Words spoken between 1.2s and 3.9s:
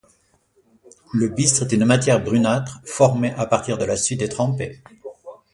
bistre est une matière brunâtre formée à partir de